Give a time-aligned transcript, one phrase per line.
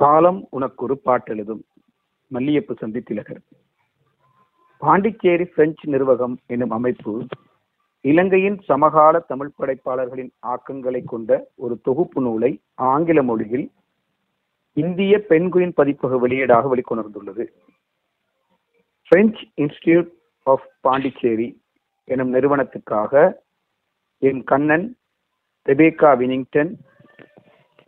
[0.00, 1.62] காலம் உனக்கொரு பாட்டெழுதும்
[2.34, 3.40] மல்லியப்பு சந்தி திலகர்.
[4.82, 7.12] பாண்டிச்சேரி பிரெஞ்சு நிர்வாகம் எனும் அமைப்பு
[8.00, 13.66] இலங்கையின் சமகால தமிழ் படைப்பாளர்களின் ஆக்கங்களை கொண்ட ஒரு தொகுப்பு நூலை ஆங்கில மொழியில்
[14.72, 17.46] இந்திய பெண்குயின் பதிப்பக வெளியீடாக வெளிக்கொணர்ந்துள்ளது.
[19.08, 20.12] பிரெஞ்சு இன்ஸ்டிடியூட்
[20.52, 21.48] ஆஃப் பாண்டிச்சேரி
[22.04, 23.32] எனும் நிறுவனத்துக்காக
[24.18, 24.86] N Kannan
[25.66, 26.72] Rebecca Whittington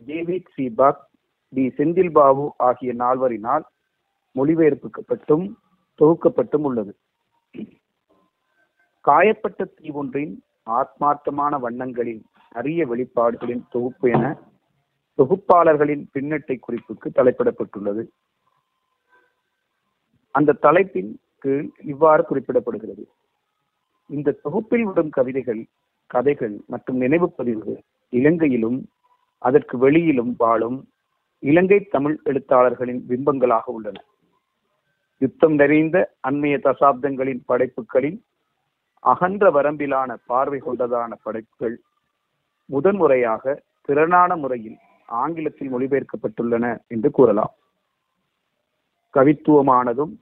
[0.05, 1.01] David Seebach
[1.53, 1.67] T.
[1.67, 3.63] Senthil Babu ஆகிய நால்வரினால்
[4.35, 5.53] மொழிபெயர்க்கப்பட்டும்
[5.99, 6.97] தொகுக்கப்பட்டும் உள்ளது.
[9.01, 10.33] காயப்பட்ட தீவொன்றின்
[10.65, 14.37] ஆத்மார்த்தமான வண்ணங்களின் அரிய வெளிப்பாடுகளின் தொகுப்பு என
[15.17, 18.03] தொகுப்பாளர்களின் பின்னட்டை குறிப்புக்கு தலைப்பிடப்பட்டுள்ளது.
[20.31, 23.03] அந்த தலைப்பின் கீழ் இவ்வாறு குறிப்பிடப்படுகிறது.
[24.07, 25.65] இந்த தொகுப்பில் வரும் கவிதைகள்
[26.07, 28.89] கதைகள் மற்றும் நினைவு பதிவுகள் இலங்கையிலும்
[29.37, 30.90] அதற்கு வெளியிலும் வாழும்
[31.43, 33.97] இலங்கை தமிழ் எழுத்தாளர்களின் பிம்பங்களாக உள்ளன.
[35.21, 38.19] யுத்தம் நிறைந்த அண்மைய தசாப்தங்களின் படைப்புகளில்
[39.03, 41.75] அகன்ற வரம்பிலான பார்வை கொண்டதான படைப்புகள்
[42.69, 44.77] முதன்முறையாக திறனான முறையில்
[45.09, 47.53] ஆங்கிலத்தில் மொழிபெயர்க்கப்பட்டுள்ளன என்று கூறலாம்.
[49.13, 50.13] கவித்துவமானதும்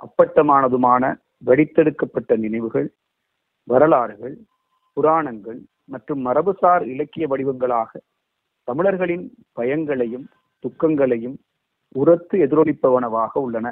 [0.00, 1.04] அப்பட்டமானதுமான
[1.44, 2.88] வெடித்தெடுக்கப்பட்ட நினைவுகள்
[3.68, 4.36] வரலாறுகள்
[4.96, 7.90] புராணங்கள் மற்றும் மரபுசார் இலக்கிய வடிவங்களாக
[8.68, 10.26] தமிழர்களின் பயங்களையும்
[10.64, 11.36] துக்கங்களையும்
[11.94, 13.66] உரத்து எதிரொலிப்பவனவாக உள்ளன.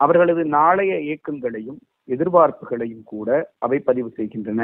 [0.00, 4.62] அவர்களது நாளைய இயக்கங்களையும் எதிர்பார்ப்புகளையும் கூட அவை பதிவு செய்கின்றன.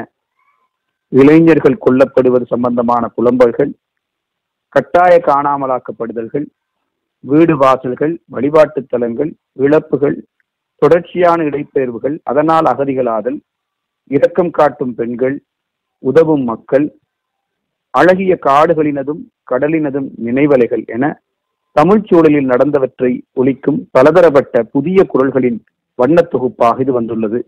[1.11, 3.71] இளைஞர்கள் கொல்லப்படுவது சம்பந்தமான புலம்பல்கள்
[4.75, 6.45] கட்டாய காணாமலாக்கப்படுதல்கள்
[7.23, 10.17] வீடு வாசல்கள் வழிபாட்டு தலங்கள் இழப்புகள்
[10.81, 13.39] தொடர்ச்சியான இடைப்பெயர்வுகள் அதனால் அகதிகளாதல்
[14.11, 15.35] இரக்கம் காட்டும் பெண்கள்
[16.03, 16.85] உதவும் மக்கள்
[17.97, 21.05] அழகிய காடுகளினதும் கடலினதும் நினைவலைகள் என
[21.75, 25.59] தமிழ்ச் சூழலில் நடந்தவற்றை ஒழிக்கும் பலதரப்பட்ட புதிய குரல்களின்
[25.95, 27.39] வண்ணத் தொகுப்பாக இது வந்துள்ளது.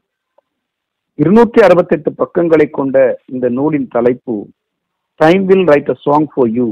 [1.15, 4.35] இருநூற்றி அறுபத்தி எட்டு பக்கங்களை கொண்ட இந்த நூலின் தலைப்பு
[5.15, 6.67] time will write a song for you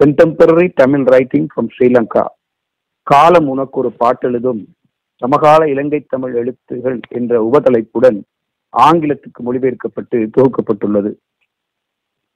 [0.00, 2.24] contemporary Tamil writing from Sri Lanka
[3.02, 4.62] காலம் உனக்கு ஒரு பாட்டெழுதும்
[5.22, 8.18] சமகால இலங்கை தமிழ் எழுத்துகள் என்ற உபதலைப்புடன்
[8.72, 11.12] ஆங்கிலத்துக்கு மொழிபெயர்க்கப்பட்டு தொகுக்கப்பட்டுள்ளது.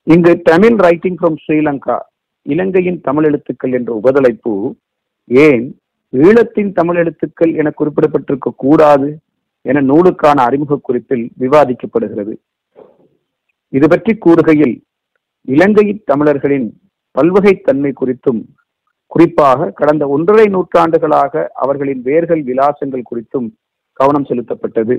[0.06, 1.97] இங்கு தமிழ் ரைட்டிங் ஃப்ரம் ஸ்ரீலங்கா
[2.43, 4.53] இலங்கையின் தமிழ் எழுத்துக்கள் என்ற உபதலைப்பு
[5.28, 5.65] ஏன்
[6.12, 9.09] ஈழத்தின் தமிழ் எழுத்துக்கள் என குறிப்பிடப்பட்டிருக்க கூடாது
[9.62, 12.34] என நூலுக்கான அறிமுக குறிப்பில் விவாதிக்கப்படுகிறது.
[13.69, 14.75] இது பற்றி கூறுகையில்
[15.49, 16.69] இலங்கையின் தமிழர்களின்
[17.15, 18.41] பல்வகைத்தன்மை குறித்தும்
[19.06, 23.49] குறிப்பாக கடந்த ஒன்றரை நூற்றாண்டுகளாக அவர்களின் வேர்கள் விலாசங்கள் குறித்தும்
[23.93, 24.97] கவனம் செலுத்தப்பட்டது.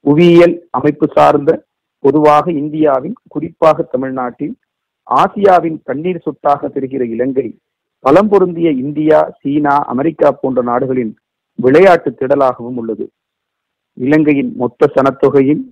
[0.00, 1.50] புவியியல் அமைப்பு சார்ந்த
[2.04, 4.54] பொதுவாக இந்தியாவின் குறிப்பாக தமிழ்நாட்டில்
[5.06, 7.46] ஆசியாவின் கண்ணீர் சொட்டாக தெரிகிற இலங்கை
[8.04, 11.12] பலம் பொருந்திய இந்தியா சீனா அமெரிக்கா போன்ற நாடுகளின்
[11.58, 13.06] விளையாட்டு திடலாகவும் உள்ளது.
[13.96, 15.62] இலங்கையின் மொத்த சனத்தொகையில்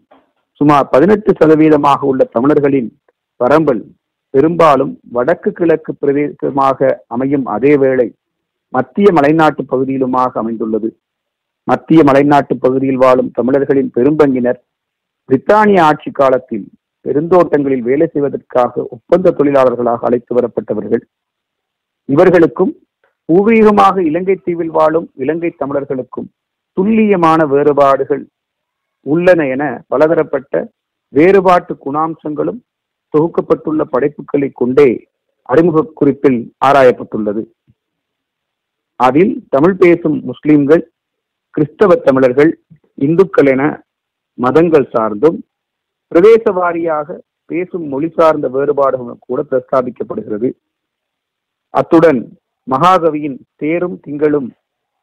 [0.61, 2.91] சுமார் பதினெட்டு சதவீதமாக உள்ள தமிழர்களின்
[3.41, 3.83] பரம்பல்
[4.35, 8.09] பெரும்பாலும் வடக்கு கிழக்கு பிரதேசமாக அமையும் அதே வேளை
[8.75, 10.89] மத்திய மலைநாட்டு பகுதியிலுமாக அமைந்துள்ளது.
[11.69, 14.61] மத்திய மலைநாட்டு பகுதியில் வாழும் தமிழர்களின் பெரும்பங்கினர்
[15.29, 16.67] பிரித்தானிய ஆட்சி காலத்தில்
[17.05, 21.03] பெருந்தோட்டங்களில் வேலை செய்வதற்காக ஒப்பந்த தொழிலாளர்களாக அழைத்து வரப்பட்டவர்கள்.
[22.05, 22.73] இவர்களுக்கும்
[23.29, 26.29] பூர்வீகமாக இலங்கை தீவில் வாழும் இலங்கை தமிழர்களுக்கும்
[26.73, 28.29] துல்லியமான வேறுபாடுகள்
[29.03, 30.71] உள்ளன என பலதரப்பட்ட
[31.09, 32.61] வேறுபாட்டு குணாம்சங்களும்
[33.15, 34.89] தொகுக்கப்பட்டுள்ள படைப்புகளை கொண்டே
[35.43, 37.43] அறிமுக குறிப்பில் ஆராயப்பட்டுள்ளது.
[38.97, 40.91] அதில் தமிழ் பேசும் முஸ்லிம்கள்
[41.51, 42.61] கிறிஸ்தவ தமிழர்கள்
[42.95, 43.63] இந்துக்கள் என
[44.39, 45.39] மதங்கள் சார்ந்தும்
[46.13, 47.19] பிரதேச வாரியாக
[47.51, 50.49] பேசும் மொழி சார்ந்த வேறுபாடுகளும் கூட பிரஸ்தாபிக்கப்படுகிறது.
[51.75, 52.21] அத்துடன்
[52.69, 54.49] மகாகவியின் தேரும் திங்களும்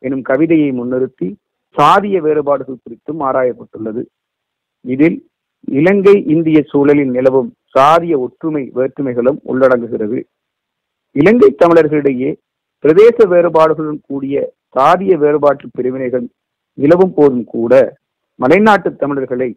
[0.04, 1.28] எனும் கவிதையை முன்னிறுத்தி
[1.76, 4.02] சாதிய வேறுபாடுகள் குறித்தும் ஆராயப்பட்டுள்ளது.
[4.86, 5.18] இதில்
[5.72, 10.20] இலங்கை இந்திய சூழலில் நிலவும் சாதிய ஒற்றுமை வேற்றுமைகளும் உள்ளடங்குகிறது.
[11.16, 12.32] இலங்கை தமிழர்களிடையே
[12.84, 16.26] பிரதேச வேறுபாடுகளுடன் கூடிய சாதிய வேறுபாட்டு பிரிவினைகள்
[16.78, 17.74] நிலவும் போதும் கூட
[18.42, 19.50] மலைநாட்டு தமிழர்களை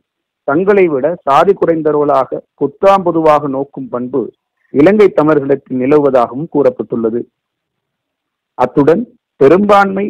[0.48, 4.20] தங்களை விட சாதி குறைந்தவர்களாக பொத்தாம் பொதுவாக நோக்கும் பண்பு
[4.74, 7.20] இலங்கை தமிழர்களுக்கு நிலவுவதாகவும் கூறப்பட்டுள்ளது.
[8.54, 9.02] அத்துடன்
[9.36, 10.06] பெரும்பான்மை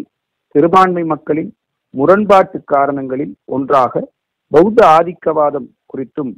[0.54, 1.50] சிறுபான்மை மக்களின்
[1.90, 4.12] முரண்பாட்டு காரணங்களில் ஒன்றாக
[4.48, 6.32] பௌத்த ஆதிக்கவாதம் குறித்தும்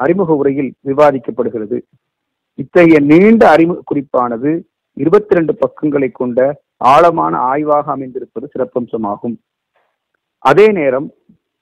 [0.00, 1.78] அறிமுக உரையில் விவாதிக்கப்படுகிறது.
[2.54, 4.50] இத்தகைய நீண்ட அறிமுக குறிப்பானது
[4.92, 6.40] இருபத்தி ரெண்டு பக்கங்களை கொண்ட
[6.76, 9.36] ஆழமான ஆய்வாக அமைந்திருப்பது சிறப்பம்சமாகும்.
[10.38, 11.08] அதே நேரம்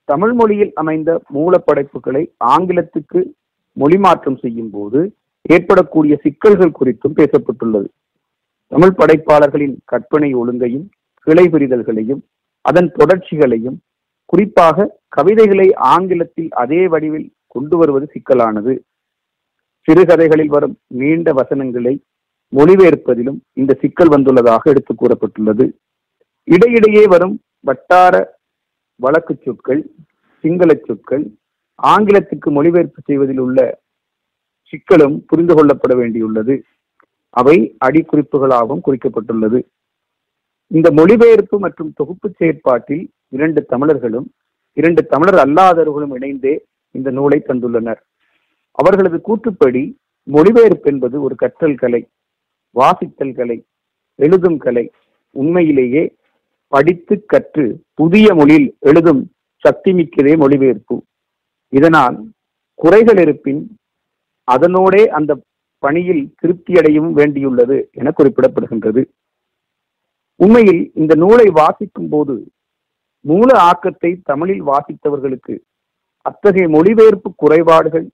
[0.04, 3.20] தமிழ் மொழியில் அமைந்த மூலப்படைப்புகளை ஆங்கிலத்துக்கு
[3.72, 5.00] மொழி மாற்றம் செய்யும் போது
[5.42, 7.88] ஏற்படக்கூடிய சிக்கல்கள் குறித்தும் பேசப்பட்டுள்ளது.
[8.66, 10.86] தமிழ் படைப்பாளர்களின் கற்பனை ஒழுங்கையும்
[11.18, 12.22] கிளை பிரிதல்களையும்
[12.60, 13.78] அதன் தொடர்ச்சிகளையும்
[14.24, 18.74] குறிப்பாக கவிதைகளை ஆங்கிலத்தில் அதே வடிவில் கொண்டு வருவது சிக்கலானது.
[19.88, 21.94] சிறுகதைகளில் வரும் நீண்ட வசனங்களை
[22.52, 25.66] மொழிபெயர்ப்பதிலும் இந்த சிக்கல் வந்துள்ளதாக எடுத்து கூறப்பட்டுள்ளது.
[26.44, 28.33] இடையிடையே வரும் வட்டார
[29.00, 29.82] வழக்கு சொற்கள்
[30.44, 31.24] சிங்கள சொற்கள்
[31.78, 33.60] ஆங்கிலத்துக்கு மொழிபெயர்ப்பு செய்வதில் உள்ள
[34.72, 36.54] சிக்கலும் புரிந்து கொள்ளப்பட வேண்டியுள்ளது.
[37.34, 37.56] அவை
[37.86, 39.58] அடிக்குறிப்புகளாகவும் குறிக்கப்பட்டுள்ளது.
[40.70, 44.26] இந்த மொழிபெயர்ப்பு மற்றும் தொகுப்பு செயற்பாட்டில் இரண்டு தமிழர்களும்
[44.76, 46.54] இரண்டு தமிழர் அல்லாதவர்களும் இணைந்தே
[46.94, 48.00] இந்த நூலை தந்துள்ளனர்
[48.78, 49.82] அவர்களது கூற்றுப்படி
[50.28, 52.02] மொழிபெயர்ப்பு என்பது ஒரு கற்றல் கலை
[52.76, 53.58] வாசித்தல் கலை
[54.18, 54.84] எழுதும் கலை
[55.36, 56.02] உண்மையிலேயே
[56.74, 57.64] படித்து கற்று
[58.00, 59.22] புதிய மொழியில் எழுதும்
[59.64, 60.96] சக்தி மிக்கதே மொழிபெயர்ப்பு.
[61.72, 62.16] இதனால்
[62.78, 63.60] குறைகள் இருப்பின்
[64.48, 65.32] அதனோடே அந்த
[65.82, 69.02] பணியில் திருப்தியடையவும் வேண்டியுள்ளது என குறிப்பிடப்படுகின்றது.
[70.40, 72.34] உண்மையில் இந்த நூலை வாசிக்கும் போது
[73.24, 75.54] மூல ஆக்கத்தை தமிழில் வாசித்தவர்களுக்கு
[76.26, 78.06] அத்தகைய மொழிபெயர்ப்பு குறைபாடுகள்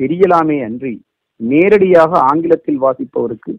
[0.00, 0.94] தெரியலாமே அன்றி
[1.40, 3.52] நேரடியாக ஆங்கிலத்தில் வாசிப்பவருக்கு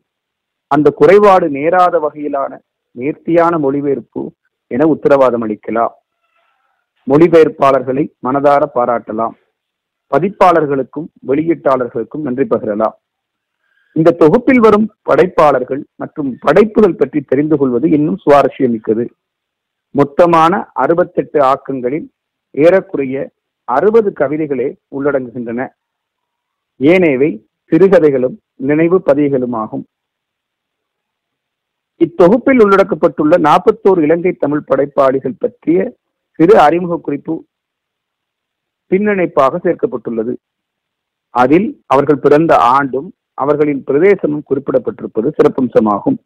[0.71, 2.51] அந்த குறைபாடு நேராத வகையிலான
[3.00, 4.21] நேர்த்தியான மொழிபெயர்ப்பு
[4.68, 5.94] என உத்தரவாதம் அளிக்கலாம்.
[7.09, 9.36] மொழிபெயர்ப்பாளர்களை மனதார பாராட்டலாம்.
[10.13, 12.95] பதிப்பாளர்களுக்கும் வெளியீட்டாளர்களுக்கும் நன்றி பகிரலாம்.
[13.92, 19.06] இந்த தொகுப்பில் வரும் படைப்பாளர்கள் மற்றும் படைப்புகள் பற்றி தெரிந்து கொள்வது இன்னும் சுவாரஸ்யமிக்கது.
[19.95, 22.07] மொத்தமான அறுபத்தெட்டு ஆக்கங்களில்
[22.51, 23.31] ஏறக்குறைய
[23.63, 25.62] அறுபது கவிதைகளே உள்ளடங்குகின்றன.
[26.92, 27.30] ஏனையவை
[27.69, 29.86] சிறுகதைகளும் நினைவு பதிகளுமாகும்
[31.97, 35.94] இத்தொகுப்பில் உள்ளடக்கப்பட்டுள்ள நாற்பத்தோரு இலங்கை தமிழ் படைப்பாளிகள் பற்றிய
[36.31, 37.45] சிறு அறிமுக குறிப்பு
[38.89, 40.36] பின்னிணைப்பாக சேர்க்கப்பட்டுள்ளது.
[41.30, 46.18] அதில் அவர்கள் பிறந்த ஆண்டும் அவர்களின் பிரதேசமும் குறிப்பிடப்பட்டிருப்பது சிறப்பம்சமாகும்.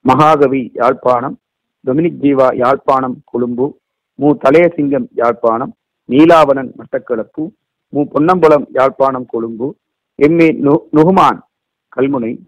[0.00, 1.38] மகாகவி யாழ்ப்பாணம்
[1.86, 3.78] டொமினிக் ஜீவா யாழ்ப்பாணம் கொழும்பு
[4.14, 4.34] மு.
[4.44, 5.74] தலையசிங்கம் யாழ்ப்பாணம்
[6.08, 7.50] நீலாவணன் மட்டக்களப்பு
[7.88, 8.04] மு.
[8.12, 9.76] பொன்னம்பலம் யாழ்ப்பாணம் கொழும்பு
[10.14, 10.40] எம்.
[10.40, 10.48] ஏ.
[10.92, 11.38] நுகுமான்
[11.96, 12.38] கல்முனை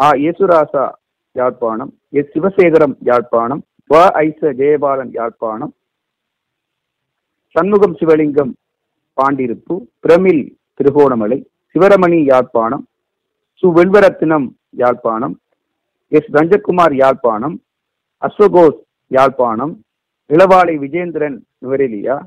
[0.00, 0.10] ஆ.
[0.10, 0.90] இயேசுராசா
[1.38, 1.92] யாழ்ப்பாணம்.
[2.08, 2.30] எஸ்.
[2.34, 3.62] சிவசேகரம் யாழ்ப்பாணம்.
[3.94, 3.96] வ.
[4.12, 5.74] ஐச ஜெயபாலன் யாழ்ப்பாணம்.
[7.50, 8.52] சண்முகம் சிவலிங்கம்
[9.16, 9.76] பாண்டிருப்பு.
[10.00, 11.50] பிரமிழ் திருகோணமலை.
[11.74, 12.86] சிவரமணி யாழ்ப்பாணம்.
[13.62, 15.40] சு வெல்வரத்தினம் யாழ்ப்பாணம்.
[16.08, 16.30] எஸ்.
[16.32, 17.62] ரஞ்சகுமார் யாழ்ப்பாணம்.
[18.20, 19.84] அஸ்வகோஸ் யாழ்ப்பாணம்.
[20.28, 22.22] இளவாளை விஜேந்திரன் நுவரெலியா.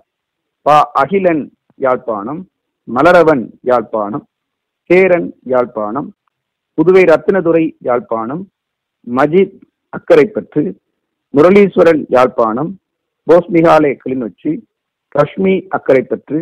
[0.62, 0.92] பா.
[0.94, 2.48] அகிலன் யாழ்ப்பாணம்.
[2.84, 4.26] மலரவன் யாழ்ப்பாணம்.
[4.84, 6.14] சேரன் யாழ்ப்பாணம்.
[6.74, 8.50] புதுவை ரத்தினதுரை யாழ்ப்பாணம்.
[9.08, 9.58] மஜித்
[9.94, 10.64] அக்கரைப்பற்று
[11.34, 12.72] முரளீஸ்வரன் யாழ்ப்பாணம்
[13.28, 14.52] போஸ்மிகாலய கிளிநொச்சி
[15.16, 16.40] ரஷ்மி அக்கரைப்பற்று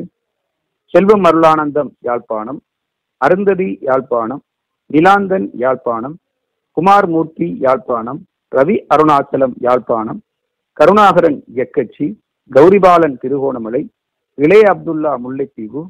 [0.93, 2.59] செல்வம் அருளானந்தம் யாழ்ப்பாணம்
[3.21, 4.41] அருந்ததி யாழ்ப்பாணம்
[4.89, 6.15] நிலாந்தன் யாழ்ப்பாணம்
[6.77, 8.19] குமார்மூர்த்தி யாழ்ப்பாணம்
[8.51, 10.19] ரவி அருணாச்சலம் யாழ்ப்பாணம்
[10.77, 12.05] கருணாகரன் எக்கச்சி
[12.51, 13.81] கௌரிபாலன் திருகோணமலை
[14.37, 15.81] இளைய அப்துல்லா முல்லைத்தீவு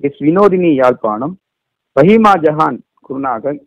[0.00, 1.34] எஸ் வினோதினி யாழ்ப்பாணம்
[1.96, 3.58] பஹீமா ஜஹான் குருநாகல்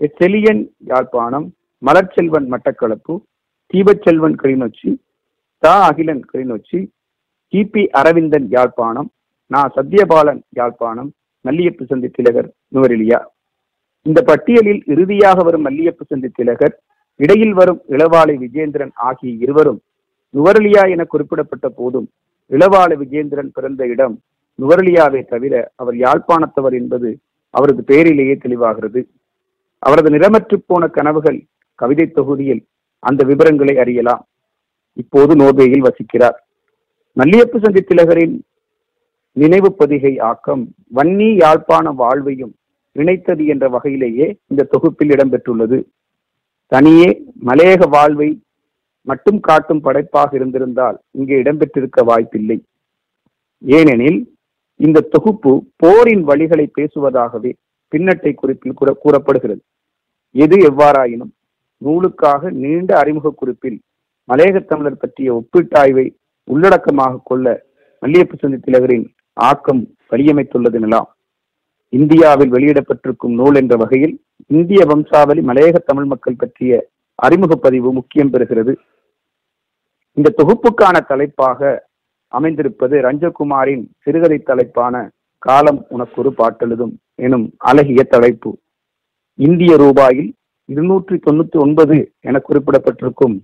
[0.00, 1.46] எஸ் செலியன் யாழ்ப்பாணம்
[1.86, 3.14] மலர்ச்செல்வன் மட்டக்களப்பு
[3.72, 4.90] தீபச்செல்வன் கிளிநொச்சி
[5.62, 6.78] தா அகிலன் கிளிநொச்சி
[7.52, 9.08] கிபி அரவிந்தன் யாழ்ப்பாணம்
[9.50, 11.10] நா சத்யபாலன் யாழ்ப்பாணம்
[11.44, 13.18] மல்லியப்பு சந்தி திலகர் நுவரெலியா.
[14.02, 16.74] இந்த பட்டியலில் இறுதியாக வரும் மல்லியப்பு சந்தி திலகர்
[17.20, 19.80] இடையில் வரும் இளவாலை விஜேந்திரன் ஆகிய இருவரும்
[20.34, 22.06] நுவரெலியா என குறிப்பிடப்பட்ட போதும்
[22.50, 24.16] இளவாலை விஜேந்திரன் பிறந்த இடம்
[24.58, 27.10] நுவரெலியாவை தவிர அவர் யாழ்ப்பாணத்தவர் என்பது
[27.54, 29.00] அவரது பெயரிலேயே தெளிவாகிறது.
[29.78, 31.38] அவரது நிறமற்று போன கனவுகள்
[31.80, 32.62] கவிதை தொகுதியில்
[33.02, 34.22] அந்த விவரங்களை அறியலாம்.
[35.02, 36.36] இப்போது நோர்வேயில் வசிக்கிறார்.
[37.16, 38.34] மல்லியப்பு சந்தி திலகரின்
[39.32, 40.62] நினைவு பதிகை ஆக்கம்
[40.96, 42.54] வன்னி யாழ்ப்பாண வாழ்வையும்
[42.96, 45.78] இணைத்தது என்ற வகையிலேயே இந்த தொகுப்பில் இடம்பெற்றுள்ளது.
[46.72, 47.08] தனியே
[47.48, 48.30] மலையக வாழ்வை
[49.08, 52.58] மட்டும் காட்டும் படைப்பாக இருந்திருந்தால் இங்கே இடம்பெற்றிருக்க வாய்ப்பில்லை.
[53.62, 54.20] ஏனெனில்
[54.86, 55.52] இந்த தொகுப்பு
[55.82, 57.52] போரின் வழிகளை பேசுவதாகவே
[57.92, 59.62] பின்னட்டை குறிப்பில் கூறப்படுகிறது.
[60.34, 61.32] எது எவ்வாறாயினும்
[61.86, 63.78] நூலுக்காக நீண்ட அறிமுக குறிப்பில்
[64.28, 66.06] மலையக தமிழர் பற்றிய ஒப்பீட்டாய்வை
[66.50, 67.46] உள்ளடக்கமாக கொள்ள
[68.02, 71.08] மல்லியப்பு சந்தி திலகரின் ஆக்கம் வலியமைத்துள்ளது எனலாம்.
[71.92, 74.14] இந்தியாவில் வெளியிடப்பட்டிருக்கும் நூல் என்ற வகையில்
[74.48, 76.72] இந்திய வம்சாவளி மலையக தமிழ் மக்கள் பற்றிய
[77.18, 78.72] அறிமுக பதிவு முக்கியம் பெறுகிறது.
[80.16, 81.60] இந்த தொகுப்புக்கான தலைப்பாக
[82.32, 84.94] அமைந்திருப்பது ரஞ்சகுமாரின் சிறுகதை தலைப்பான
[85.46, 86.94] காலம் உனக்கு ஒரு பாட்டெழுதும்
[87.26, 88.50] எனும் அழகிய தலைப்பு.
[89.38, 90.30] இந்திய ரூபாயில்
[90.68, 93.36] இருநூற்றி தொண்ணூத்தி ஒன்பது என குறிப்பிடப்பட்டிருக்கும்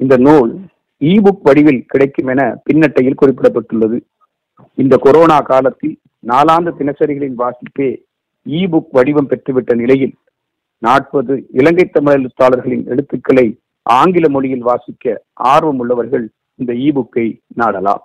[0.00, 0.52] இந்த நூல்
[1.00, 3.98] இ புக் வடிவில் கிடைக்கும் என பின்னட்டையில் குறிப்பிடப்பட்டுள்ளது.
[4.74, 5.94] இந்த கொரோனா காலத்தில்
[6.26, 7.90] நாலாண்டு தினசரிகளின் வாசிப்பே
[8.46, 10.14] இ புக் வடிவம் பெற்றுவிட்ட நிலையில்
[10.82, 13.46] நாற்பது இலங்கை தமிழ் எழுத்தாளர்களின் எழுத்துக்களை
[13.86, 16.24] ஆங்கில மொழியில் வாசிக்க ஆர்வம் உள்ளவர்கள்
[16.58, 18.02] இந்த இ புக்கை நாடலாம்.